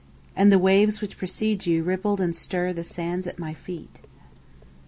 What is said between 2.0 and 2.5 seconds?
and